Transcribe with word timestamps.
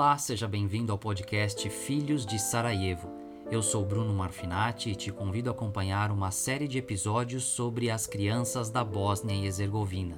Olá, 0.00 0.16
seja 0.16 0.48
bem-vindo 0.48 0.92
ao 0.92 0.96
podcast 0.96 1.68
Filhos 1.68 2.24
de 2.24 2.38
Sarajevo. 2.38 3.12
Eu 3.50 3.62
sou 3.62 3.84
Bruno 3.84 4.14
Marfinati 4.14 4.88
e 4.88 4.94
te 4.94 5.12
convido 5.12 5.50
a 5.50 5.52
acompanhar 5.52 6.10
uma 6.10 6.30
série 6.30 6.66
de 6.66 6.78
episódios 6.78 7.44
sobre 7.44 7.90
as 7.90 8.06
crianças 8.06 8.70
da 8.70 8.82
Bósnia 8.82 9.34
e 9.34 9.44
Herzegovina, 9.44 10.16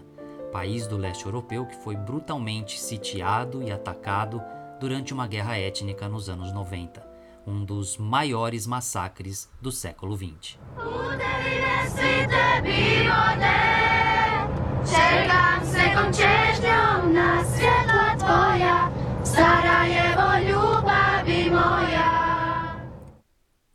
país 0.53 0.87
do 0.87 0.97
leste 0.97 1.27
europeu 1.27 1.67
que 1.67 1.75
foi 1.75 1.97
brutalmente 1.97 2.81
sitiado 2.81 3.61
e 3.61 3.73
atacado 3.73 4.41
durante 4.79 5.13
uma 5.13 5.27
guerra 5.27 5.59
étnica 5.59 6.09
nos 6.09 6.29
anos 6.29 6.53
90, 6.53 7.05
um 7.45 7.65
dos 7.65 7.97
maiores 7.97 8.69
massacres 8.69 9.51
do 9.61 9.73
século 9.73 10.17
XX. 10.17 10.61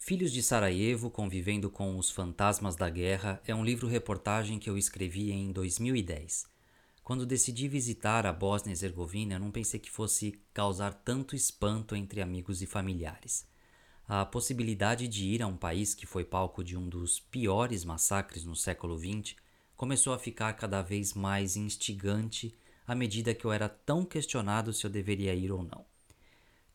Filhos 0.08 0.32
de 0.32 0.42
Sarajevo 0.42 1.12
Convivendo 1.12 1.70
com 1.70 1.98
os 1.98 2.10
Fantasmas 2.10 2.78
da 2.78 2.90
Guerra 2.90 3.42
é 3.46 3.54
um 3.54 3.62
livro-reportagem 3.62 4.58
que 4.58 4.70
eu 4.70 4.78
escrevi 4.78 5.34
em 5.34 5.52
2010. 5.52 6.48
Quando 7.04 7.26
decidi 7.26 7.68
visitar 7.68 8.26
a 8.26 8.32
Bósnia 8.32 8.72
e 8.72 8.72
Herzegovina, 8.72 9.38
não 9.38 9.52
pensei 9.52 9.82
que 9.82 9.92
fosse 9.92 10.40
causar 10.54 10.94
tanto 10.94 11.36
espanto 11.36 11.94
entre 11.94 12.22
amigos 12.22 12.62
e 12.62 12.66
familiares. 12.66 13.46
A 14.08 14.26
possibilidade 14.26 15.10
de 15.10 15.26
ir 15.26 15.44
a 15.44 15.48
um 15.48 15.58
país 15.58 15.94
que 15.94 16.06
foi 16.06 16.24
palco 16.24 16.64
de 16.64 16.78
um 16.78 16.88
dos 16.88 17.20
piores 17.20 17.84
massacres 17.84 18.46
no 18.46 18.56
século 18.56 18.98
XX 18.98 19.36
começou 19.76 20.14
a 20.14 20.18
ficar 20.18 20.54
cada 20.54 20.82
vez 20.82 21.14
mais 21.14 21.58
instigante 21.58 22.56
à 22.88 22.96
medida 22.96 23.36
que 23.36 23.44
eu 23.44 23.52
era 23.52 23.68
tão 23.68 24.06
questionado 24.06 24.72
se 24.72 24.86
eu 24.86 24.90
deveria 24.90 25.36
ir 25.36 25.52
ou 25.52 25.64
não. 25.64 25.97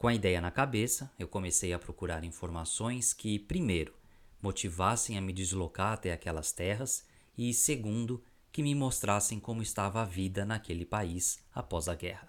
Com 0.03 0.09
a 0.09 0.15
ideia 0.15 0.41
na 0.41 0.51
cabeça, 0.51 1.09
eu 1.17 1.29
comecei 1.29 1.73
a 1.73 1.79
procurar 1.79 2.25
informações 2.25 3.13
que, 3.13 3.39
primeiro, 3.39 3.95
motivassem 4.43 5.17
a 5.17 5.21
me 5.21 5.33
deslocar 5.33 5.93
até 5.93 6.13
aquelas 6.13 6.51
terras 6.51 7.07
e, 7.39 7.55
segundo, 7.55 8.21
que 8.51 8.65
me 8.65 8.75
mostrassem 8.75 9.39
como 9.39 9.63
estava 9.63 10.03
a 10.03 10.05
vida 10.05 10.45
naquele 10.45 10.85
país 10.85 11.39
após 11.55 11.87
a 11.87 11.95
guerra. 11.95 12.29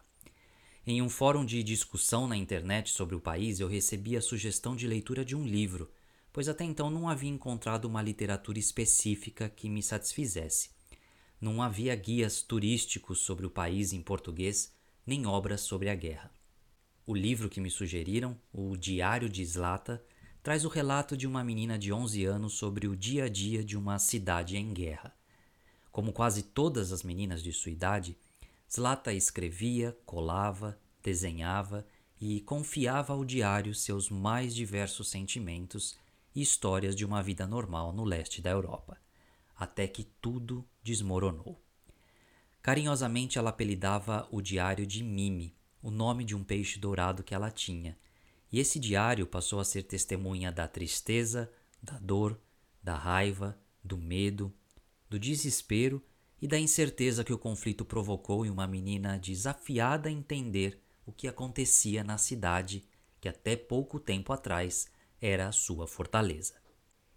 Em 0.85 1.02
um 1.02 1.09
fórum 1.09 1.43
de 1.43 1.63
discussão 1.63 2.27
na 2.27 2.38
internet 2.38 2.91
sobre 2.91 3.15
o 3.15 3.19
país, 3.19 3.59
eu 3.59 3.67
recebi 3.67 4.15
a 4.15 4.21
sugestão 4.21 4.75
de 4.75 4.85
leitura 4.87 5.25
de 5.25 5.35
um 5.35 5.43
livro, 5.43 5.89
pois 6.31 6.47
até 6.47 6.63
então 6.63 6.91
não 6.91 7.09
havia 7.09 7.31
encontrado 7.31 7.85
uma 7.85 8.03
literatura 8.03 8.59
específica 8.59 9.49
que 9.49 9.67
me 9.67 9.81
satisfizesse. 9.81 10.69
Não 11.41 11.59
havia 11.59 11.95
guias 11.95 12.43
turísticos 12.43 13.21
sobre 13.21 13.47
o 13.47 13.49
país 13.49 13.93
em 13.93 14.02
português, 14.03 14.71
nem 15.08 15.25
obras 15.25 15.61
sobre 15.61 15.89
a 15.89 15.95
guerra. 15.95 16.33
O 17.05 17.13
livro 17.13 17.49
que 17.49 17.59
me 17.59 17.69
sugeriram, 17.69 18.39
O 18.53 18.77
Diário 18.77 19.27
de 19.27 19.41
Slata, 19.41 20.01
traz 20.41 20.63
o 20.63 20.69
relato 20.69 21.17
de 21.17 21.27
uma 21.27 21.43
menina 21.43 21.77
de 21.77 21.91
11 21.91 22.23
anos 22.23 22.53
sobre 22.53 22.87
o 22.87 22.95
dia 22.95 23.25
a 23.25 23.29
dia 23.29 23.61
de 23.61 23.77
uma 23.77 23.99
cidade 23.99 24.55
em 24.55 24.73
guerra. 24.73 25.13
Como 25.91 26.13
quase 26.13 26.43
todas 26.43 26.93
as 26.93 27.03
meninas 27.03 27.43
de 27.43 27.51
sua 27.51 27.73
idade, 27.73 28.17
Zlata 28.71 29.11
escrevia, 29.11 29.97
colava, 30.05 30.79
desenhava 31.03 31.85
e 32.21 32.39
confiava 32.39 33.11
ao 33.11 33.25
diário 33.25 33.75
seus 33.75 34.09
mais 34.09 34.55
diversos 34.55 35.09
sentimentos 35.09 35.97
e 36.33 36.41
histórias 36.41 36.95
de 36.95 37.03
uma 37.03 37.21
vida 37.21 37.45
normal 37.45 37.91
no 37.91 38.05
leste 38.05 38.41
da 38.41 38.49
Europa, 38.49 38.97
até 39.57 39.87
que 39.87 40.05
tudo 40.21 40.65
desmoronou. 40.81 41.61
Carinhosamente 42.61 43.37
ela 43.37 43.49
apelidava 43.49 44.25
o 44.31 44.41
diário 44.41 44.87
de 44.87 45.03
Mimi, 45.03 45.53
o 45.84 45.92
nome 45.92 46.23
de 46.23 46.34
um 46.34 46.44
peixe 46.44 46.80
dourado 46.80 47.22
que 47.22 47.36
ela 47.36 47.52
tinha, 47.52 47.95
e 48.50 48.58
esse 48.59 48.80
diário 48.80 49.28
passou 49.28 49.60
a 49.60 49.66
ser 49.66 49.83
testemunha 49.83 50.52
da 50.52 50.67
tristeza, 50.67 51.52
da 51.82 51.99
dor, 51.99 52.39
da 52.82 52.95
raiva, 52.95 53.60
do 53.83 53.98
medo, 53.98 54.52
do 55.10 55.20
desespero 55.20 56.02
e 56.42 56.48
da 56.48 56.58
incerteza 56.58 57.23
que 57.23 57.33
o 57.33 57.38
conflito 57.38 57.83
provocou 57.83 58.45
em 58.45 58.49
uma 58.49 58.66
menina 58.66 59.20
desafiada 59.20 60.08
a 60.08 60.11
entender 60.11 60.80
o 61.05 61.11
que 61.11 61.27
acontecia 61.27 62.04
na 62.04 62.17
cidade 62.17 62.88
que 63.20 63.27
até 63.27 63.55
pouco 63.55 63.99
tempo 63.99 64.32
atrás 64.32 64.88
era 65.20 65.48
a 65.48 65.52
sua 65.52 65.88
fortaleza. 65.88 66.55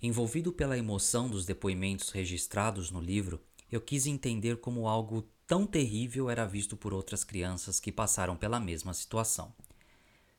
Envolvido 0.01 0.53
pela 0.53 0.79
emoção 0.79 1.29
dos 1.29 1.45
depoimentos 1.45 2.11
registrados 2.11 2.91
no 2.91 3.01
livro, 3.01 3.43
eu 3.71 3.81
quis 3.81 4.07
entender 4.07 4.59
como 4.59 4.89
algo 4.89 5.29
tão 5.47 5.67
terrível 5.67 6.31
era 6.31 6.47
visto 6.47 6.77
por 6.77 6.93
outras 6.95 7.25
crianças 7.25 7.81
que 7.81 7.93
passaram 7.93 8.37
pela 8.37 8.61
mesma 8.61 8.95
situação. 8.95 9.53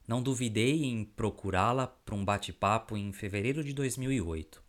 Não 0.08 0.22
duvidei 0.22 0.86
em 0.86 1.04
procurá-la 1.04 1.88
para 1.88 2.16
um 2.16 2.24
bate-papo 2.24 2.96
em 2.96 3.12
fevereiro 3.12 3.64
de 3.64 3.74
2008. 3.74 4.64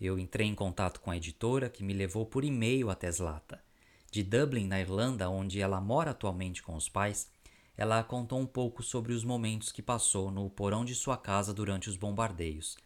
Eu 0.00 0.18
entrei 0.18 0.46
em 0.46 0.54
contato 0.54 1.00
com 1.00 1.10
a 1.10 1.16
editora 1.16 1.68
que 1.68 1.84
me 1.84 1.92
levou 1.92 2.24
por 2.24 2.44
e-mail 2.44 2.88
até 2.88 3.08
Slata. 3.08 3.62
De 4.10 4.22
Dublin, 4.22 4.66
na 4.66 4.80
Irlanda, 4.80 5.28
onde 5.28 5.60
ela 5.60 5.80
mora 5.80 6.12
atualmente 6.12 6.62
com 6.62 6.74
os 6.74 6.88
pais, 6.88 7.30
ela 7.76 8.02
contou 8.02 8.40
um 8.40 8.46
pouco 8.46 8.82
sobre 8.82 9.12
os 9.12 9.24
momentos 9.24 9.70
que 9.70 9.82
passou 9.82 10.30
no 10.30 10.48
porão 10.50 10.84
de 10.84 10.94
sua 10.94 11.16
casa 11.16 11.52
durante 11.52 11.88
os 11.88 11.96
bombardeios, 11.96 12.76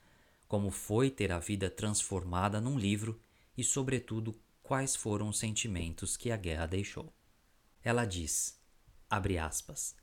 como 0.46 0.70
foi 0.70 1.10
ter 1.10 1.32
a 1.32 1.38
vida 1.38 1.70
transformada 1.70 2.60
num 2.60 2.78
livro 2.78 3.18
e, 3.56 3.64
sobretudo, 3.64 4.34
quais 4.64 4.96
foram 4.96 5.28
os 5.28 5.38
sentimentos 5.38 6.16
que 6.16 6.32
a 6.32 6.36
guerra 6.38 6.64
deixou. 6.64 7.12
Ela 7.82 8.06
diz, 8.06 8.58
abre 9.10 9.36
aspas, 9.36 9.94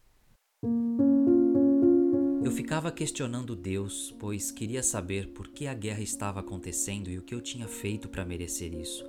eu 2.44 2.52
ficava 2.52 2.92
questionando 2.92 3.56
Deus, 3.56 4.16
pois 4.20 4.52
queria 4.52 4.84
saber 4.84 5.30
por 5.30 5.48
que 5.48 5.66
a 5.66 5.74
guerra 5.74 6.02
estava 6.02 6.42
acontecendo 6.42 7.10
e 7.10 7.18
o 7.18 7.24
que 7.24 7.34
eu 7.34 7.42
tinha 7.42 7.68
feito 7.68 8.08
para 8.08 8.24
merecer 8.24 8.74
isso, 8.74 9.04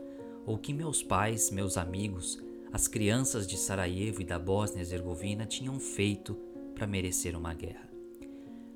ou 0.47 0.57
que 0.57 0.73
meus 0.73 1.03
pais, 1.03 1.51
meus 1.51 1.77
amigos, 1.77 2.43
as 2.73 2.89
crianças 2.89 3.47
de 3.47 3.59
Sarajevo 3.59 4.23
e 4.23 4.25
da 4.25 4.39
Bósnia-Herzegovina 4.39 5.45
tinham 5.45 5.79
feito 5.79 6.35
para 6.75 6.87
merecer 6.87 7.37
uma 7.37 7.53
guerra. 7.53 7.91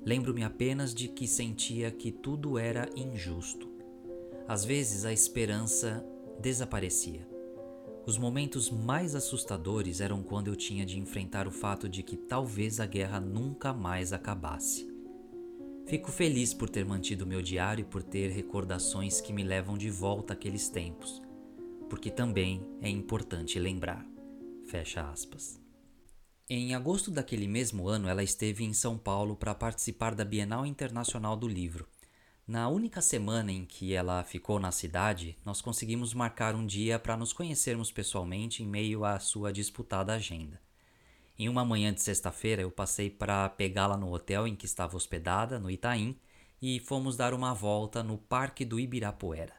Lembro-me 0.05 0.43
apenas 0.43 0.93
de 0.93 1.07
que 1.07 1.27
sentia 1.27 1.89
que 1.89 2.11
tudo 2.11 2.59
era 2.59 2.87
injusto. 2.95 3.67
Às 4.47 4.63
vezes 4.63 5.05
a 5.05 5.11
esperança 5.11 6.05
desaparecia. 6.39 7.27
Os 8.05 8.17
momentos 8.17 8.69
mais 8.69 9.15
assustadores 9.15 9.99
eram 9.99 10.23
quando 10.23 10.47
eu 10.47 10.55
tinha 10.55 10.85
de 10.85 10.97
enfrentar 10.97 11.47
o 11.47 11.51
fato 11.51 11.89
de 11.89 12.01
que 12.01 12.15
talvez 12.15 12.79
a 12.79 12.85
guerra 12.85 13.19
nunca 13.19 13.73
mais 13.73 14.13
acabasse. 14.13 14.87
Fico 15.85 16.11
feliz 16.11 16.53
por 16.53 16.69
ter 16.69 16.85
mantido 16.85 17.27
meu 17.27 17.41
diário 17.41 17.81
e 17.81 17.85
por 17.85 18.01
ter 18.01 18.29
recordações 18.29 19.19
que 19.19 19.33
me 19.33 19.43
levam 19.43 19.77
de 19.77 19.89
volta 19.89 20.33
àqueles 20.33 20.69
tempos, 20.69 21.21
porque 21.89 22.09
também 22.09 22.65
é 22.81 22.89
importante 22.89 23.59
lembrar. 23.59 24.05
Fecha 24.67 25.09
aspas. 25.09 25.59
Em 26.49 26.73
agosto 26.73 27.11
daquele 27.11 27.47
mesmo 27.47 27.89
ano, 27.89 28.07
ela 28.07 28.23
esteve 28.23 28.63
em 28.63 28.71
São 28.71 28.97
Paulo 28.97 29.35
para 29.35 29.53
participar 29.53 30.15
da 30.15 30.23
Bienal 30.23 30.65
Internacional 30.65 31.35
do 31.35 31.47
Livro 31.47 31.85
na 32.47 32.69
única 32.69 33.01
semana 33.01 33.51
em 33.51 33.65
que 33.65 33.93
ela 33.93 34.23
ficou 34.23 34.57
na 34.57 34.71
cidade, 34.71 35.37
nós 35.43 35.59
conseguimos 35.59 36.13
marcar 36.13 36.55
um 36.55 36.65
dia 36.65 36.97
para 36.97 37.17
nos 37.17 37.33
conhecermos 37.33 37.91
pessoalmente 37.91 38.63
em 38.63 38.65
meio 38.65 39.03
à 39.03 39.19
sua 39.19 39.51
disputada 39.51 40.13
agenda. 40.13 40.61
Em 41.37 41.49
uma 41.49 41.65
manhã 41.65 41.93
de 41.93 42.01
sexta-feira, 42.01 42.61
eu 42.61 42.71
passei 42.71 43.09
para 43.09 43.49
pegá-la 43.49 43.97
no 43.97 44.13
hotel 44.13 44.47
em 44.47 44.55
que 44.55 44.65
estava 44.65 44.95
hospedada, 44.95 45.59
no 45.59 45.69
Itaim, 45.69 46.17
e 46.61 46.79
fomos 46.79 47.17
dar 47.17 47.33
uma 47.33 47.53
volta 47.53 48.01
no 48.01 48.17
Parque 48.17 48.63
do 48.63 48.79
Ibirapuera. 48.79 49.53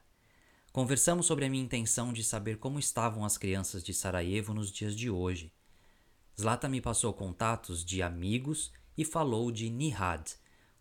Conversamos 0.73 1.27
sobre 1.27 1.45
a 1.45 1.51
minha 1.51 1.63
intenção 1.63 2.11
de 2.11 2.25
saber 2.25 2.57
como 2.57 2.79
estavam 2.79 3.23
as 3.23 3.37
crianças 3.37 3.85
de 3.85 3.93
Sarajevo 3.93 4.55
nos 4.55 4.73
dias 4.73 4.97
de 4.97 5.11
hoje. 5.11 5.53
Zlata 6.41 6.69
me 6.69 6.81
passou 6.81 7.13
contatos 7.13 7.85
de 7.85 8.03
amigos 8.03 8.73
e 8.97 9.05
falou 9.05 9.53
de 9.53 9.69
Nihad, 9.69 10.37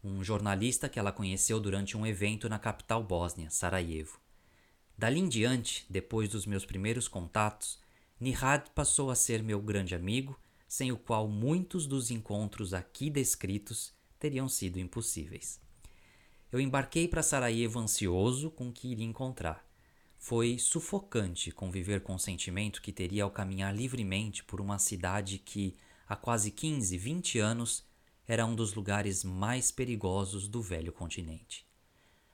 um 0.07 0.23
jornalista 0.23 0.87
que 0.87 0.97
ela 0.97 1.11
conheceu 1.11 1.59
durante 1.59 1.97
um 1.97 2.05
evento 2.05 2.47
na 2.47 2.57
capital 2.57 3.03
bósnia, 3.03 3.49
Sarajevo. 3.49 4.19
Dali 4.97 5.19
em 5.19 5.27
diante, 5.27 5.85
depois 5.89 6.29
dos 6.29 6.45
meus 6.45 6.65
primeiros 6.65 7.07
contatos, 7.07 7.79
Nihad 8.19 8.71
passou 8.73 9.11
a 9.11 9.15
ser 9.15 9.43
meu 9.43 9.61
grande 9.61 9.93
amigo, 9.93 10.39
sem 10.67 10.91
o 10.91 10.97
qual 10.97 11.27
muitos 11.27 11.85
dos 11.85 12.09
encontros 12.09 12.73
aqui 12.73 13.09
descritos 13.09 13.93
teriam 14.17 14.49
sido 14.49 14.79
impossíveis. 14.79 15.61
Eu 16.51 16.59
embarquei 16.59 17.07
para 17.07 17.21
Sarajevo 17.21 17.79
ansioso 17.79 18.49
com 18.49 18.69
o 18.69 18.73
que 18.73 18.87
iria 18.87 19.05
encontrar. 19.05 19.65
Foi 20.17 20.57
sufocante 20.57 21.51
conviver 21.51 22.01
com 22.01 22.15
o 22.15 22.19
sentimento 22.19 22.81
que 22.81 22.91
teria 22.91 23.23
ao 23.23 23.31
caminhar 23.31 23.75
livremente 23.75 24.43
por 24.43 24.59
uma 24.59 24.79
cidade 24.79 25.37
que, 25.37 25.77
há 26.07 26.15
quase 26.15 26.49
15, 26.49 26.97
20 26.97 27.39
anos, 27.39 27.85
era 28.27 28.45
um 28.45 28.53
dos 28.53 28.73
lugares 28.73 29.23
mais 29.23 29.71
perigosos 29.71 30.47
do 30.47 30.61
velho 30.61 30.91
continente. 30.91 31.65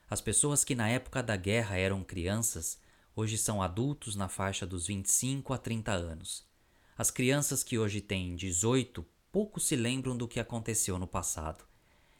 As 0.10 0.19
pessoas 0.19 0.63
que 0.63 0.74
na 0.74 0.90
época 0.90 1.22
da 1.22 1.36
guerra 1.36 1.78
eram 1.78 2.04
crianças 2.04 2.80
hoje 3.16 3.38
são 3.38 3.62
adultos 3.62 4.16
na 4.16 4.28
faixa 4.28 4.66
dos 4.66 4.88
25 4.88 5.54
a 5.54 5.57
30 5.57 5.92
anos. 5.92 6.45
As 6.98 7.12
crianças 7.12 7.63
que 7.63 7.78
hoje 7.78 8.01
têm 8.01 8.36
18 8.36 9.06
pouco 9.31 9.60
se 9.60 9.75
lembram 9.75 10.18
do 10.18 10.28
que 10.28 10.40
aconteceu 10.40 10.98
no 10.98 11.07
passado, 11.07 11.63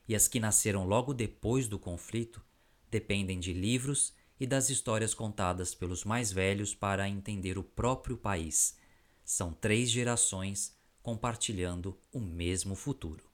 e 0.08 0.16
as 0.16 0.28
que 0.28 0.40
nasceram 0.40 0.86
logo 0.86 1.14
depois 1.14 1.68
do 1.68 1.80
conflito 1.80 2.44
dependem 2.92 3.40
de 3.40 3.54
livros 3.54 4.14
e 4.40 4.46
das 4.46 4.70
histórias 4.70 5.14
contadas 5.16 5.74
pelos 5.74 6.04
mais 6.04 6.32
velhos 6.32 6.76
para 6.76 7.10
entender 7.10 7.58
o 7.58 7.64
próprio 7.64 8.18
país. 8.18 8.78
São 9.24 9.52
três 9.52 9.90
gerações 9.90 10.76
compartilhando 11.02 11.98
o 12.12 12.20
mesmo 12.20 12.76
futuro. 12.76 13.33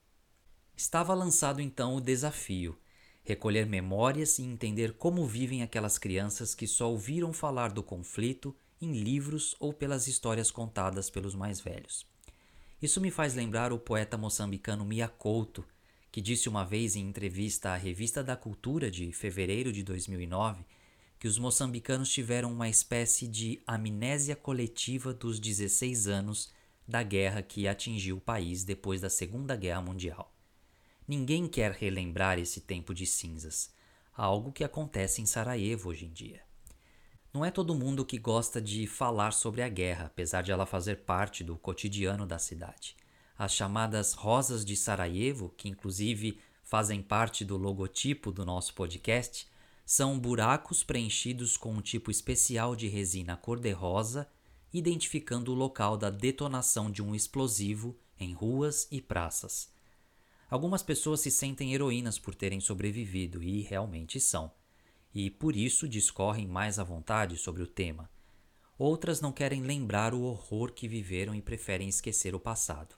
Estava 0.80 1.12
lançado 1.12 1.60
então 1.60 1.94
o 1.94 2.00
desafio: 2.00 2.74
recolher 3.22 3.66
memórias 3.66 4.38
e 4.38 4.42
entender 4.42 4.94
como 4.94 5.26
vivem 5.26 5.62
aquelas 5.62 5.98
crianças 5.98 6.54
que 6.54 6.66
só 6.66 6.90
ouviram 6.90 7.34
falar 7.34 7.70
do 7.70 7.82
conflito 7.82 8.56
em 8.80 8.94
livros 8.94 9.54
ou 9.60 9.74
pelas 9.74 10.08
histórias 10.08 10.50
contadas 10.50 11.10
pelos 11.10 11.34
mais 11.34 11.60
velhos. 11.60 12.06
Isso 12.80 12.98
me 12.98 13.10
faz 13.10 13.34
lembrar 13.34 13.74
o 13.74 13.78
poeta 13.78 14.16
moçambicano 14.16 14.82
Mia 14.82 15.06
Couto, 15.06 15.66
que 16.10 16.22
disse 16.22 16.48
uma 16.48 16.64
vez 16.64 16.96
em 16.96 17.06
entrevista 17.06 17.72
à 17.72 17.76
Revista 17.76 18.24
da 18.24 18.34
Cultura 18.34 18.90
de 18.90 19.12
fevereiro 19.12 19.70
de 19.70 19.82
2009 19.82 20.64
que 21.18 21.28
os 21.28 21.38
moçambicanos 21.38 22.10
tiveram 22.10 22.50
uma 22.50 22.70
espécie 22.70 23.28
de 23.28 23.60
amnésia 23.66 24.34
coletiva 24.34 25.12
dos 25.12 25.38
16 25.38 26.08
anos 26.08 26.50
da 26.88 27.02
guerra 27.02 27.42
que 27.42 27.68
atingiu 27.68 28.16
o 28.16 28.20
país 28.22 28.64
depois 28.64 29.02
da 29.02 29.10
Segunda 29.10 29.54
Guerra 29.54 29.82
Mundial. 29.82 30.39
Ninguém 31.10 31.48
quer 31.48 31.72
relembrar 31.72 32.38
esse 32.38 32.60
tempo 32.60 32.94
de 32.94 33.04
cinzas, 33.04 33.74
algo 34.16 34.52
que 34.52 34.62
acontece 34.62 35.20
em 35.20 35.26
Sarajevo 35.26 35.88
hoje 35.88 36.04
em 36.04 36.12
dia. 36.12 36.40
Não 37.34 37.44
é 37.44 37.50
todo 37.50 37.74
mundo 37.74 38.04
que 38.04 38.16
gosta 38.16 38.62
de 38.62 38.86
falar 38.86 39.32
sobre 39.32 39.60
a 39.60 39.68
guerra, 39.68 40.06
apesar 40.06 40.42
de 40.42 40.52
ela 40.52 40.64
fazer 40.64 40.98
parte 40.98 41.42
do 41.42 41.58
cotidiano 41.58 42.24
da 42.24 42.38
cidade. 42.38 42.96
As 43.36 43.52
chamadas 43.52 44.12
Rosas 44.12 44.64
de 44.64 44.76
Sarajevo, 44.76 45.52
que 45.56 45.68
inclusive 45.68 46.38
fazem 46.62 47.02
parte 47.02 47.44
do 47.44 47.56
logotipo 47.56 48.30
do 48.30 48.46
nosso 48.46 48.72
podcast, 48.74 49.48
são 49.84 50.16
buracos 50.16 50.84
preenchidos 50.84 51.56
com 51.56 51.72
um 51.72 51.80
tipo 51.80 52.12
especial 52.12 52.76
de 52.76 52.86
resina 52.86 53.36
cor-de-rosa, 53.36 54.28
identificando 54.72 55.50
o 55.50 55.56
local 55.56 55.96
da 55.96 56.08
detonação 56.08 56.88
de 56.88 57.02
um 57.02 57.16
explosivo 57.16 57.98
em 58.16 58.32
ruas 58.32 58.86
e 58.92 59.00
praças. 59.00 59.72
Algumas 60.50 60.82
pessoas 60.82 61.20
se 61.20 61.30
sentem 61.30 61.72
heroínas 61.72 62.18
por 62.18 62.34
terem 62.34 62.60
sobrevivido, 62.60 63.42
e 63.42 63.62
realmente 63.62 64.20
são 64.20 64.52
e 65.14 65.28
por 65.28 65.56
isso 65.56 65.88
discorrem 65.88 66.46
mais 66.46 66.78
à 66.78 66.84
vontade 66.84 67.36
sobre 67.36 67.62
o 67.62 67.66
tema. 67.66 68.10
Outras 68.78 69.20
não 69.20 69.32
querem 69.32 69.62
lembrar 69.62 70.14
o 70.14 70.22
horror 70.22 70.72
que 70.72 70.88
viveram 70.88 71.34
e 71.34 71.42
preferem 71.42 71.88
esquecer 71.88 72.34
o 72.34 72.40
passado. 72.40 72.94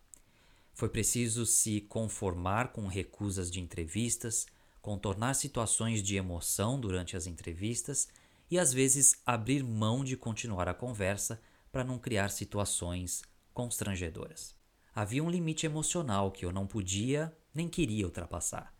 Foi 0.72 0.88
preciso 0.88 1.44
se 1.44 1.80
conformar 1.82 2.72
com 2.72 2.86
recusas 2.86 3.50
de 3.50 3.60
entrevistas, 3.60 4.46
contornar 4.80 5.34
situações 5.34 6.02
de 6.02 6.16
emoção 6.16 6.78
durante 6.78 7.16
as 7.16 7.26
entrevistas 7.26 8.08
e 8.50 8.58
às 8.58 8.72
vezes 8.72 9.20
abrir 9.24 9.62
mão 9.64 10.04
de 10.04 10.16
continuar 10.16 10.68
a 10.68 10.74
conversa 10.74 11.40
para 11.70 11.84
não 11.84 11.98
criar 11.98 12.28
situações 12.30 13.22
constrangedoras. 13.52 14.54
Havia 14.94 15.24
um 15.24 15.30
limite 15.30 15.66
emocional 15.66 16.30
que 16.30 16.44
eu 16.44 16.52
não 16.52 16.66
podia 16.66 17.34
nem 17.54 17.68
queria 17.68 18.06
ultrapassar. 18.06 18.74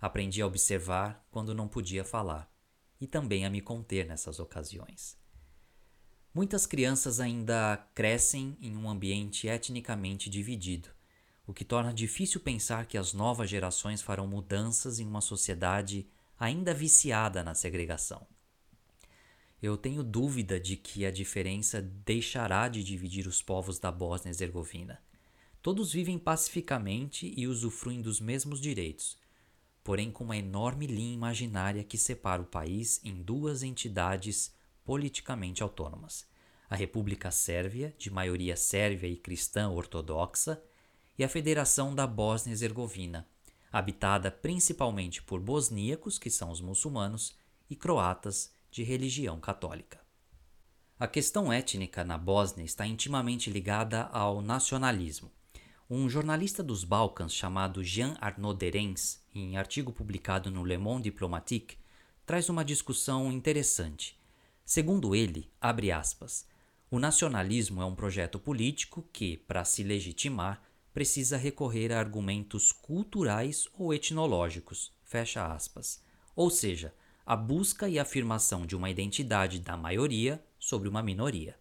Aprendi 0.00 0.42
a 0.42 0.46
observar 0.46 1.26
quando 1.30 1.54
não 1.54 1.68
podia 1.68 2.04
falar 2.04 2.50
e 3.00 3.06
também 3.06 3.44
a 3.44 3.50
me 3.50 3.60
conter 3.60 4.06
nessas 4.06 4.38
ocasiões. 4.38 5.16
Muitas 6.34 6.66
crianças 6.66 7.20
ainda 7.20 7.76
crescem 7.94 8.56
em 8.60 8.76
um 8.76 8.88
ambiente 8.88 9.48
etnicamente 9.48 10.30
dividido, 10.30 10.88
o 11.46 11.52
que 11.52 11.64
torna 11.64 11.92
difícil 11.92 12.40
pensar 12.40 12.86
que 12.86 12.96
as 12.96 13.12
novas 13.12 13.50
gerações 13.50 14.00
farão 14.00 14.26
mudanças 14.26 14.98
em 14.98 15.06
uma 15.06 15.20
sociedade 15.20 16.08
ainda 16.38 16.72
viciada 16.72 17.42
na 17.42 17.54
segregação. 17.54 18.26
Eu 19.62 19.76
tenho 19.76 20.02
dúvida 20.02 20.58
de 20.58 20.76
que 20.76 21.04
a 21.06 21.10
diferença 21.10 21.80
deixará 21.80 22.68
de 22.68 22.82
dividir 22.82 23.28
os 23.28 23.40
povos 23.40 23.78
da 23.78 23.92
Bósnia-Herzegovina. 23.92 25.00
Todos 25.62 25.92
vivem 25.92 26.18
pacificamente 26.18 27.32
e 27.36 27.46
usufruem 27.46 28.02
dos 28.02 28.20
mesmos 28.20 28.60
direitos, 28.60 29.16
porém 29.84 30.10
com 30.10 30.24
uma 30.24 30.36
enorme 30.36 30.88
linha 30.88 31.14
imaginária 31.14 31.84
que 31.84 31.96
separa 31.96 32.42
o 32.42 32.46
país 32.46 33.00
em 33.04 33.22
duas 33.22 33.62
entidades 33.62 34.52
politicamente 34.84 35.62
autônomas: 35.62 36.26
a 36.68 36.74
República 36.74 37.30
Sérvia, 37.30 37.94
de 37.96 38.10
maioria 38.10 38.56
sérvia 38.56 39.06
e 39.06 39.16
cristã 39.16 39.68
ortodoxa, 39.70 40.60
e 41.16 41.22
a 41.22 41.28
Federação 41.28 41.94
da 41.94 42.08
Bósnia-Herzegovina, 42.08 43.28
habitada 43.70 44.32
principalmente 44.32 45.22
por 45.22 45.40
bosníacos, 45.40 46.18
que 46.18 46.28
são 46.28 46.50
os 46.50 46.60
muçulmanos, 46.60 47.36
e 47.70 47.76
croatas, 47.76 48.52
de 48.68 48.82
religião 48.82 49.38
católica. 49.38 50.00
A 50.98 51.06
questão 51.06 51.52
étnica 51.52 52.02
na 52.02 52.18
Bósnia 52.18 52.64
está 52.64 52.84
intimamente 52.84 53.48
ligada 53.48 54.04
ao 54.04 54.42
nacionalismo. 54.42 55.30
Um 55.94 56.08
jornalista 56.08 56.62
dos 56.62 56.84
Balcãs 56.84 57.34
chamado 57.34 57.84
Jean 57.84 58.16
Arnaud 58.18 58.58
Derens, 58.58 59.20
em 59.34 59.58
artigo 59.58 59.92
publicado 59.92 60.50
no 60.50 60.64
Le 60.64 60.78
Monde 60.78 61.10
Diplomatique, 61.10 61.76
traz 62.24 62.48
uma 62.48 62.64
discussão 62.64 63.30
interessante. 63.30 64.18
Segundo 64.64 65.14
ele, 65.14 65.50
abre 65.60 65.92
aspas, 65.92 66.48
o 66.90 66.98
nacionalismo 66.98 67.82
é 67.82 67.84
um 67.84 67.94
projeto 67.94 68.38
político 68.38 69.06
que, 69.12 69.36
para 69.36 69.66
se 69.66 69.82
legitimar, 69.82 70.62
precisa 70.94 71.36
recorrer 71.36 71.92
a 71.92 71.98
argumentos 71.98 72.72
culturais 72.72 73.68
ou 73.74 73.92
etnológicos, 73.92 74.90
fecha 75.04 75.44
aspas. 75.44 76.02
Ou 76.34 76.48
seja, 76.48 76.94
a 77.26 77.36
busca 77.36 77.86
e 77.86 77.98
afirmação 77.98 78.64
de 78.64 78.74
uma 78.74 78.88
identidade 78.88 79.58
da 79.58 79.76
maioria 79.76 80.42
sobre 80.58 80.88
uma 80.88 81.02
minoria. 81.02 81.54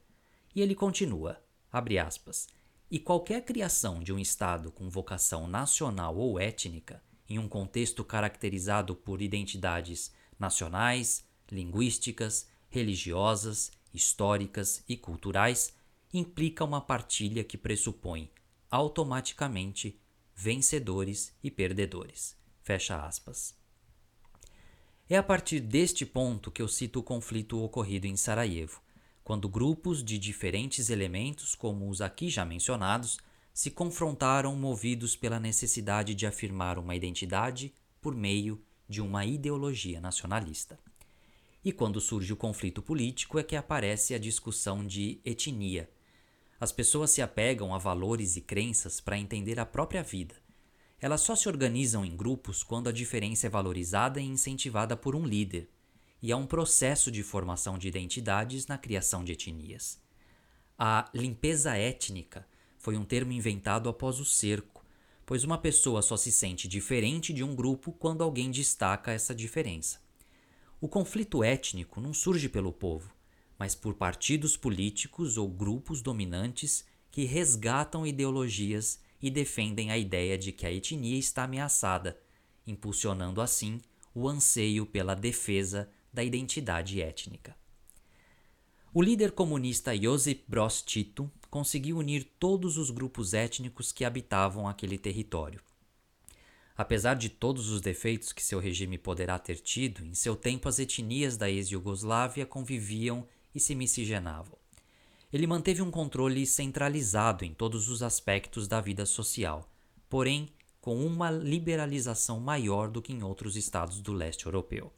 E 0.55 0.61
ele 0.61 0.73
continua, 0.73 1.37
abre 1.69 1.99
aspas, 1.99 2.47
e 2.91 2.99
qualquer 2.99 3.45
criação 3.45 4.03
de 4.03 4.11
um 4.11 4.19
Estado 4.19 4.69
com 4.69 4.89
vocação 4.89 5.47
nacional 5.47 6.17
ou 6.17 6.37
étnica, 6.37 7.01
em 7.29 7.39
um 7.39 7.47
contexto 7.47 8.03
caracterizado 8.03 8.93
por 8.93 9.21
identidades 9.21 10.11
nacionais, 10.37 11.23
linguísticas, 11.49 12.49
religiosas, 12.69 13.71
históricas 13.93 14.83
e 14.89 14.97
culturais, 14.97 15.73
implica 16.13 16.65
uma 16.65 16.81
partilha 16.81 17.45
que 17.45 17.57
pressupõe 17.57 18.29
automaticamente 18.69 19.97
vencedores 20.35 21.33
e 21.41 21.49
perdedores. 21.49 22.35
Fecha 22.61 23.05
aspas. 23.05 23.55
É 25.09 25.15
a 25.15 25.23
partir 25.23 25.61
deste 25.61 26.05
ponto 26.05 26.51
que 26.51 26.61
eu 26.61 26.67
cito 26.67 26.99
o 26.99 27.03
conflito 27.03 27.61
ocorrido 27.63 28.05
em 28.05 28.17
Sarajevo, 28.17 28.81
quando 29.23 29.47
grupos 29.47 30.03
de 30.03 30.17
diferentes 30.17 30.89
elementos, 30.89 31.55
como 31.55 31.89
os 31.89 32.01
aqui 32.01 32.29
já 32.29 32.43
mencionados, 32.43 33.19
se 33.53 33.69
confrontaram 33.69 34.55
movidos 34.55 35.15
pela 35.15 35.39
necessidade 35.39 36.15
de 36.15 36.25
afirmar 36.25 36.79
uma 36.79 36.95
identidade 36.95 37.73
por 37.99 38.15
meio 38.15 38.61
de 38.87 39.01
uma 39.01 39.25
ideologia 39.25 40.01
nacionalista. 40.01 40.79
E 41.63 41.71
quando 41.71 42.01
surge 42.01 42.33
o 42.33 42.37
conflito 42.37 42.81
político 42.81 43.37
é 43.37 43.43
que 43.43 43.55
aparece 43.55 44.15
a 44.15 44.19
discussão 44.19 44.85
de 44.85 45.21
etnia. 45.23 45.89
As 46.59 46.71
pessoas 46.71 47.11
se 47.11 47.21
apegam 47.21 47.73
a 47.73 47.77
valores 47.77 48.35
e 48.35 48.41
crenças 48.41 48.99
para 48.99 49.17
entender 49.17 49.59
a 49.59 49.65
própria 49.65 50.01
vida. 50.01 50.35
Elas 50.99 51.21
só 51.21 51.35
se 51.35 51.47
organizam 51.47 52.05
em 52.05 52.15
grupos 52.15 52.63
quando 52.63 52.89
a 52.89 52.91
diferença 52.91 53.47
é 53.47 53.49
valorizada 53.49 54.19
e 54.19 54.25
incentivada 54.25 54.95
por 54.95 55.15
um 55.15 55.25
líder, 55.25 55.69
e 56.21 56.31
há 56.31 56.37
um 56.37 56.45
processo 56.45 57.11
de 57.11 57.23
formação 57.23 57.77
de 57.77 57.87
identidades 57.87 58.67
na 58.67 58.77
criação 58.77 59.23
de 59.23 59.31
etnias. 59.31 59.99
A 60.77 61.09
limpeza 61.13 61.75
étnica 61.75 62.47
foi 62.77 62.97
um 62.97 63.05
termo 63.05 63.31
inventado 63.31 63.89
após 63.89 64.19
o 64.19 64.25
cerco, 64.25 64.85
pois 65.25 65.43
uma 65.43 65.57
pessoa 65.57 66.01
só 66.01 66.17
se 66.17 66.31
sente 66.31 66.67
diferente 66.67 67.31
de 67.33 67.43
um 67.43 67.55
grupo 67.55 67.91
quando 67.91 68.23
alguém 68.23 68.51
destaca 68.51 69.11
essa 69.11 69.33
diferença. 69.33 69.99
O 70.79 70.87
conflito 70.87 71.43
étnico 71.43 72.01
não 72.01 72.13
surge 72.13 72.49
pelo 72.49 72.73
povo, 72.73 73.13
mas 73.57 73.75
por 73.75 73.93
partidos 73.93 74.57
políticos 74.57 75.37
ou 75.37 75.47
grupos 75.47 76.01
dominantes 76.01 76.83
que 77.11 77.25
resgatam 77.25 78.07
ideologias 78.07 78.99
e 79.21 79.29
defendem 79.29 79.91
a 79.91 79.97
ideia 79.97 80.37
de 80.37 80.51
que 80.51 80.65
a 80.65 80.71
etnia 80.71 81.19
está 81.19 81.43
ameaçada, 81.43 82.19
impulsionando 82.65 83.39
assim 83.39 83.79
o 84.15 84.27
anseio 84.27 84.85
pela 84.85 85.13
defesa 85.13 85.89
da 86.13 86.23
identidade 86.23 87.01
étnica. 87.01 87.55
O 88.93 89.01
líder 89.01 89.31
comunista 89.31 89.95
Josip 89.95 90.43
Broz 90.47 90.81
Tito 90.81 91.31
conseguiu 91.49 91.97
unir 91.97 92.25
todos 92.37 92.77
os 92.77 92.89
grupos 92.89 93.33
étnicos 93.33 93.91
que 93.91 94.03
habitavam 94.03 94.67
aquele 94.67 94.97
território. 94.97 95.61
Apesar 96.75 97.13
de 97.13 97.29
todos 97.29 97.69
os 97.69 97.79
defeitos 97.79 98.33
que 98.33 98.43
seu 98.43 98.59
regime 98.59 98.97
poderá 98.97 99.37
ter 99.37 99.57
tido, 99.57 100.03
em 100.05 100.13
seu 100.13 100.35
tempo 100.35 100.67
as 100.67 100.79
etnias 100.79 101.37
da 101.37 101.49
ex-Yugoslávia 101.49 102.45
conviviam 102.45 103.27
e 103.53 103.59
se 103.59 103.75
miscigenavam. 103.75 104.57
Ele 105.31 105.47
manteve 105.47 105.81
um 105.81 105.91
controle 105.91 106.45
centralizado 106.45 107.45
em 107.45 107.53
todos 107.53 107.87
os 107.87 108.03
aspectos 108.03 108.67
da 108.67 108.81
vida 108.81 109.05
social, 109.05 109.69
porém 110.09 110.49
com 110.81 111.05
uma 111.05 111.29
liberalização 111.29 112.39
maior 112.39 112.89
do 112.89 113.01
que 113.01 113.13
em 113.13 113.23
outros 113.23 113.55
estados 113.55 114.01
do 114.01 114.11
leste 114.11 114.47
europeu. 114.47 114.91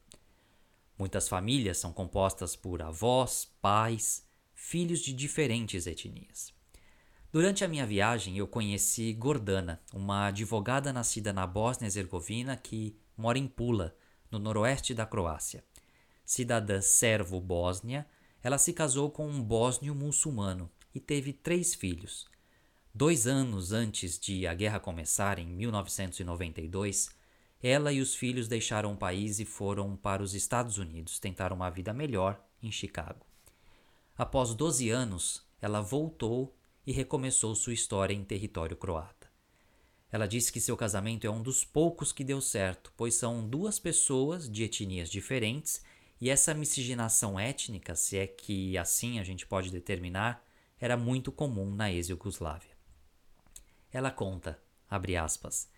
Muitas 0.98 1.28
famílias 1.28 1.78
são 1.78 1.92
compostas 1.92 2.56
por 2.56 2.82
avós, 2.82 3.46
pais, 3.62 4.28
filhos 4.54 5.00
de 5.00 5.14
diferentes 5.14 5.88
etnias. 5.88 6.54
Durante 7.32 7.64
a 7.64 7.68
minha 7.68 7.86
viagem, 7.86 8.38
eu 8.38 8.48
conheci 8.48 9.12
Gordana, 9.12 9.82
uma 9.92 10.28
advogada 10.28 10.94
nascida 10.94 11.34
na 11.34 11.48
Bósnia-Herzegovina 11.48 12.56
que 12.56 12.96
mora 13.18 13.40
em 13.40 13.48
Pula, 13.48 13.96
no 14.30 14.38
noroeste 14.38 14.94
da 14.94 15.06
Croácia. 15.06 15.64
Cidadã 16.24 16.80
servo-bósnia, 16.80 18.06
ela 18.42 18.58
se 18.58 18.72
casou 18.72 19.10
com 19.10 19.28
um 19.28 19.42
bósnio 19.42 19.96
muçulmano 19.96 20.70
e 20.94 21.00
teve 21.00 21.34
três 21.34 21.74
filhos. 21.74 22.28
Dois 22.94 23.26
anos 23.26 23.72
antes 23.72 24.20
de 24.20 24.46
a 24.46 24.54
guerra 24.54 24.80
começar, 24.80 25.40
em 25.40 25.48
1992, 25.48 27.10
ela 27.64 27.94
e 27.94 28.02
os 28.02 28.14
filhos 28.14 28.50
deixaram 28.50 28.92
o 28.92 28.98
país 28.98 29.40
e 29.40 29.46
foram 29.46 29.96
para 29.96 30.22
os 30.22 30.34
Estados 30.34 30.78
Unidos 30.78 31.18
tentar 31.18 31.54
uma 31.54 31.70
vida 31.70 31.94
melhor 31.94 32.44
em 32.62 32.70
Chicago. 32.70 33.26
Após 34.18 34.54
12 34.54 34.90
anos, 34.90 35.48
ela 35.62 35.80
voltou 35.80 36.54
e 36.86 36.92
recomeçou 36.92 37.56
sua 37.56 37.74
história 37.74 38.14
em 38.14 38.24
território 38.24 38.76
croata. 38.76 39.32
Ela 40.12 40.28
disse 40.28 40.52
que 40.52 40.60
seu 40.60 40.76
casamento 40.76 41.26
é 41.26 41.30
um 41.30 41.42
dos 41.42 41.64
poucos 41.64 42.12
que 42.12 42.24
deu 42.24 42.42
certo, 42.42 42.94
pois 42.98 43.16
são 43.16 43.48
duas 43.48 43.80
pessoas 43.80 44.52
de 44.52 44.64
etnias 44.64 45.10
diferentes 45.10 45.82
e 46.20 46.30
essa 46.30 46.54
miscigenação 46.54 47.40
étnica, 47.40 47.96
se 47.96 48.18
é 48.18 48.28
que 48.28 48.78
assim 48.78 49.20
a 49.20 49.24
gente 49.24 49.46
pode 49.48 49.72
determinar, 49.72 50.46
era 50.80 50.98
muito 50.98 51.32
comum 51.32 51.74
na 51.74 51.92
ex-Yugoslávia. 51.92 52.78
Ela 53.92 54.12
conta, 54.12 54.62
abre 54.90 55.16
aspas, 55.16 55.72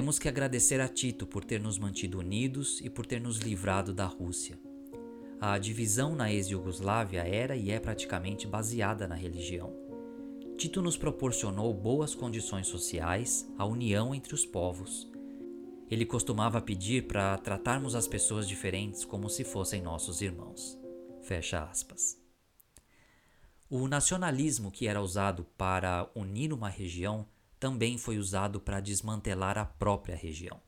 Temos 0.00 0.18
que 0.18 0.30
agradecer 0.30 0.80
a 0.80 0.88
Tito 0.88 1.26
por 1.26 1.44
ter 1.44 1.60
nos 1.60 1.78
mantido 1.78 2.20
unidos 2.20 2.80
e 2.80 2.88
por 2.88 3.04
ter 3.04 3.20
nos 3.20 3.36
livrado 3.36 3.92
da 3.92 4.06
Rússia. 4.06 4.58
A 5.38 5.58
divisão 5.58 6.16
na 6.16 6.32
ex-Yugoslávia 6.32 7.20
era 7.28 7.54
e 7.54 7.70
é 7.70 7.78
praticamente 7.78 8.46
baseada 8.46 9.06
na 9.06 9.14
religião. 9.14 9.74
Tito 10.56 10.80
nos 10.80 10.96
proporcionou 10.96 11.74
boas 11.74 12.14
condições 12.14 12.66
sociais, 12.66 13.46
a 13.58 13.66
união 13.66 14.14
entre 14.14 14.34
os 14.34 14.46
povos. 14.46 15.06
Ele 15.90 16.06
costumava 16.06 16.62
pedir 16.62 17.06
para 17.06 17.36
tratarmos 17.36 17.94
as 17.94 18.08
pessoas 18.08 18.48
diferentes 18.48 19.04
como 19.04 19.28
se 19.28 19.44
fossem 19.44 19.82
nossos 19.82 20.22
irmãos. 20.22 20.80
Fecha 21.20 21.62
aspas. 21.62 22.18
O 23.68 23.86
nacionalismo 23.86 24.70
que 24.70 24.86
era 24.86 25.02
usado 25.02 25.44
para 25.58 26.10
unir 26.16 26.54
uma 26.54 26.70
região 26.70 27.28
também 27.60 27.98
foi 27.98 28.16
usado 28.16 28.58
para 28.58 28.80
desmantelar 28.80 29.58
a 29.58 29.66
própria 29.66 30.16
região. 30.16 30.60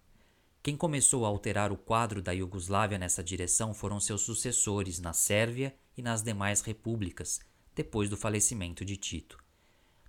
Quem 0.63 0.77
começou 0.77 1.25
a 1.25 1.29
alterar 1.29 1.73
o 1.73 1.77
quadro 1.77 2.23
da 2.23 2.33
Iugoslávia 2.33 2.99
nessa 2.99 3.25
direção 3.25 3.73
foram 3.75 3.99
seus 3.99 4.21
sucessores 4.21 5.01
na 5.01 5.15
Sérvia 5.15 5.75
e 5.97 6.03
nas 6.03 6.23
demais 6.23 6.61
repúblicas, 6.61 7.41
depois 7.75 8.11
do 8.11 8.17
falecimento 8.17 8.85
de 8.85 8.97
Tito. 8.97 9.43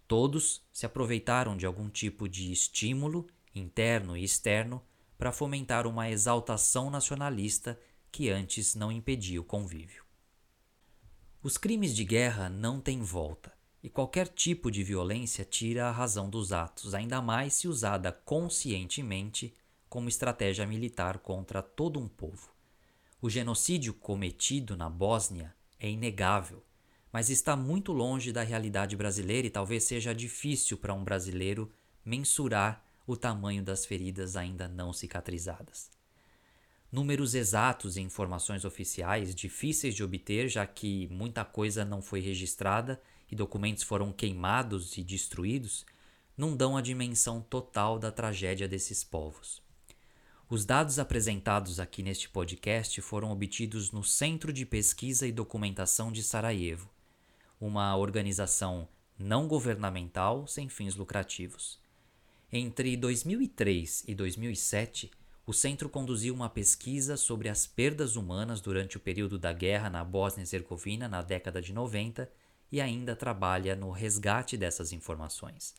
Todos 0.07 0.61
se 0.71 0.85
aproveitaram 0.85 1.55
de 1.55 1.65
algum 1.65 1.89
tipo 1.89 2.27
de 2.27 2.51
estímulo, 2.51 3.27
interno 3.55 4.17
e 4.17 4.23
externo, 4.23 4.83
para 5.17 5.31
fomentar 5.31 5.87
uma 5.87 6.09
exaltação 6.09 6.89
nacionalista 6.89 7.79
que 8.11 8.29
antes 8.29 8.75
não 8.75 8.91
impedia 8.91 9.39
o 9.39 9.45
convívio. 9.45 10.03
Os 11.41 11.57
crimes 11.57 11.95
de 11.95 12.03
guerra 12.03 12.49
não 12.49 12.79
têm 12.79 13.01
volta, 13.01 13.53
e 13.83 13.89
qualquer 13.89 14.29
tipo 14.29 14.71
de 14.71 14.81
violência 14.81 15.43
tira 15.43 15.89
a 15.89 15.91
razão 15.91 16.29
dos 16.29 16.53
atos, 16.53 16.93
ainda 16.93 17.21
mais 17.21 17.53
se 17.53 17.67
usada 17.67 18.13
conscientemente 18.13 19.53
como 19.89 20.07
estratégia 20.07 20.65
militar 20.65 21.19
contra 21.19 21.61
todo 21.61 21.99
um 21.99 22.07
povo. 22.07 22.49
O 23.21 23.29
genocídio 23.29 23.93
cometido 23.93 24.77
na 24.77 24.89
Bósnia 24.89 25.53
é 25.77 25.89
inegável, 25.89 26.63
mas 27.11 27.29
está 27.29 27.57
muito 27.57 27.91
longe 27.91 28.31
da 28.31 28.41
realidade 28.41 28.95
brasileira 28.95 29.47
e 29.47 29.51
talvez 29.51 29.83
seja 29.83 30.15
difícil 30.15 30.77
para 30.77 30.93
um 30.93 31.03
brasileiro 31.03 31.69
mensurar 32.05 32.83
o 33.05 33.17
tamanho 33.17 33.61
das 33.61 33.85
feridas 33.85 34.37
ainda 34.37 34.67
não 34.67 34.93
cicatrizadas. 34.93 35.91
Números 36.89 37.35
exatos 37.35 37.97
e 37.97 38.01
informações 38.01 38.63
oficiais 38.63 39.35
difíceis 39.35 39.93
de 39.93 40.03
obter, 40.03 40.47
já 40.47 40.65
que 40.65 41.07
muita 41.09 41.43
coisa 41.43 41.83
não 41.83 42.01
foi 42.01 42.21
registrada 42.21 43.01
e 43.33 43.35
documentos 43.35 43.83
foram 43.83 44.13
queimados 44.13 44.95
e 44.95 45.03
destruídos, 45.03 45.85
não 46.37 46.55
dão 46.55 46.77
a 46.77 46.81
dimensão 46.81 47.41
total 47.41 47.97
da 47.97 48.11
tragédia 48.11 48.67
desses 48.67 49.03
povos. 49.03 49.61
Os 50.47 50.65
dados 50.65 50.99
apresentados 50.99 51.79
aqui 51.79 52.03
neste 52.03 52.29
podcast 52.29 53.01
foram 53.01 53.31
obtidos 53.31 53.91
no 53.91 54.03
Centro 54.03 54.53
de 54.53 54.67
Pesquisa 54.67 55.25
e 55.25 55.31
Documentação 55.31 56.11
de 56.11 56.21
Sarajevo, 56.21 56.89
uma 57.59 57.95
organização 57.97 58.87
não 59.17 59.47
governamental 59.47 60.45
sem 60.45 60.69
fins 60.69 60.95
lucrativos. 60.95 61.79
Entre 62.51 62.95
2003 62.95 64.03
e 64.07 64.13
2007, 64.13 65.09
o 65.43 65.53
centro 65.53 65.89
conduziu 65.89 66.35
uma 66.35 66.49
pesquisa 66.49 67.17
sobre 67.17 67.49
as 67.49 67.65
perdas 67.65 68.15
humanas 68.15 68.61
durante 68.61 68.95
o 68.95 68.99
período 68.99 69.39
da 69.39 69.51
guerra 69.51 69.89
na 69.89 70.03
Bósnia-Herzegovina 70.03 71.07
na 71.07 71.23
década 71.23 71.59
de 71.59 71.73
90 71.73 72.29
e 72.73 72.81
ainda 72.81 73.15
trabalha 73.15 73.75
no 73.75 73.91
resgate 73.91 74.57
dessas 74.57 74.91
informações. 74.91 75.75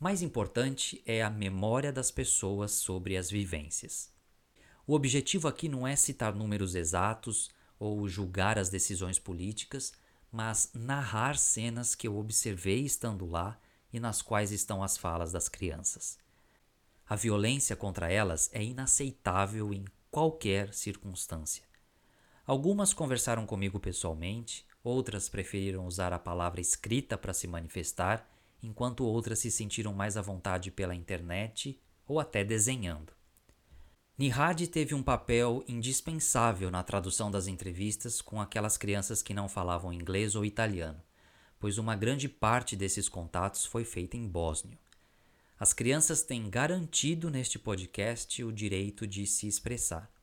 Mais 0.00 0.22
importante 0.22 1.02
é 1.04 1.22
a 1.22 1.28
memória 1.28 1.92
das 1.92 2.10
pessoas 2.10 2.72
sobre 2.72 3.18
as 3.18 3.30
vivências. 3.30 4.10
O 4.86 4.94
objetivo 4.94 5.46
aqui 5.46 5.68
não 5.68 5.86
é 5.86 5.94
citar 5.94 6.34
números 6.34 6.74
exatos 6.74 7.50
ou 7.78 8.08
julgar 8.08 8.58
as 8.58 8.70
decisões 8.70 9.18
políticas, 9.18 9.92
mas 10.32 10.70
narrar 10.72 11.36
cenas 11.36 11.94
que 11.94 12.08
eu 12.08 12.16
observei 12.16 12.80
estando 12.80 13.26
lá 13.26 13.60
e 13.92 14.00
nas 14.00 14.22
quais 14.22 14.52
estão 14.52 14.82
as 14.82 14.96
falas 14.96 15.32
das 15.32 15.50
crianças. 15.50 16.18
A 17.06 17.14
violência 17.14 17.76
contra 17.76 18.10
elas 18.10 18.48
é 18.54 18.64
inaceitável 18.64 19.70
em 19.74 19.84
qualquer 20.10 20.72
circunstância. 20.72 21.62
Algumas 22.46 22.94
conversaram 22.94 23.44
comigo 23.44 23.78
pessoalmente, 23.78 24.64
outras 24.84 25.28
preferiram 25.28 25.86
usar 25.86 26.12
a 26.12 26.18
palavra 26.18 26.60
escrita 26.60 27.16
para 27.18 27.32
se 27.32 27.48
manifestar 27.48 28.30
enquanto 28.62 29.04
outras 29.04 29.40
se 29.40 29.50
sentiram 29.50 29.92
mais 29.92 30.16
à 30.16 30.22
vontade 30.22 30.70
pela 30.70 30.94
internet 30.94 31.80
ou 32.06 32.20
até 32.20 32.44
desenhando. 32.44 33.12
Nihad 34.16 34.68
teve 34.68 34.94
um 34.94 35.02
papel 35.02 35.64
indispensável 35.66 36.70
na 36.70 36.84
tradução 36.84 37.30
das 37.30 37.48
entrevistas 37.48 38.22
com 38.22 38.40
aquelas 38.40 38.76
crianças 38.76 39.22
que 39.22 39.34
não 39.34 39.48
falavam 39.48 39.92
inglês 39.92 40.36
ou 40.36 40.44
italiano, 40.44 41.02
pois 41.58 41.78
uma 41.78 41.96
grande 41.96 42.28
parte 42.28 42.76
desses 42.76 43.08
contatos 43.08 43.66
foi 43.66 43.84
feita 43.84 44.16
em 44.16 44.28
bósnio. 44.28 44.78
As 45.58 45.72
crianças 45.72 46.22
têm 46.22 46.48
garantido 46.48 47.30
neste 47.30 47.58
podcast 47.58 48.44
o 48.44 48.52
direito 48.52 49.06
de 49.06 49.26
se 49.26 49.48
expressar. 49.48 50.13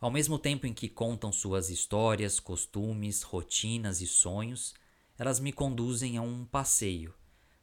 Ao 0.00 0.10
mesmo 0.10 0.38
tempo 0.38 0.66
em 0.66 0.74
que 0.74 0.88
contam 0.88 1.32
suas 1.32 1.70
histórias, 1.70 2.38
costumes, 2.38 3.22
rotinas 3.22 4.00
e 4.00 4.06
sonhos, 4.06 4.74
elas 5.18 5.40
me 5.40 5.52
conduzem 5.52 6.18
a 6.18 6.22
um 6.22 6.44
passeio 6.44 7.14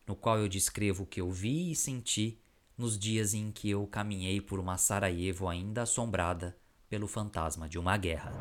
no 0.07 0.15
qual 0.15 0.37
eu 0.37 0.47
descrevo 0.47 1.03
o 1.03 1.05
que 1.05 1.21
eu 1.21 1.31
vi 1.31 1.71
e 1.71 1.75
senti 1.75 2.39
nos 2.77 2.97
dias 2.97 3.33
em 3.33 3.51
que 3.51 3.69
eu 3.69 3.85
caminhei 3.87 4.41
por 4.41 4.59
uma 4.59 4.77
Sarajevo 4.77 5.47
ainda 5.47 5.83
assombrada 5.83 6.57
pelo 6.89 7.07
fantasma 7.07 7.69
de 7.69 7.79
uma 7.79 7.95
guerra. 7.97 8.33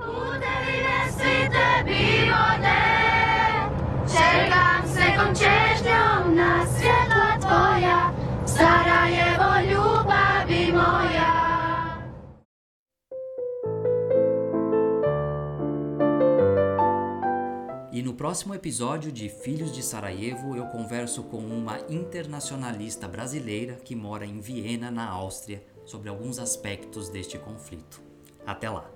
Próximo 18.23 18.55
episódio 18.55 19.11
de 19.11 19.29
Filhos 19.29 19.73
de 19.73 19.83
Sarajevo 19.83 20.55
eu 20.55 20.67
converso 20.67 21.25
com 21.25 21.38
uma 21.38 21.81
internacionalista 21.88 23.09
brasileira 23.09 23.75
que 23.75 23.97
mora 23.97 24.25
em 24.25 24.38
Viena, 24.38 24.93
na 24.93 25.09
Áustria, 25.09 25.61
sobre 25.85 26.09
alguns 26.09 26.38
aspectos 26.38 27.09
deste 27.09 27.37
conflito. 27.37 28.00
Até 28.47 28.71
lá! 28.71 28.88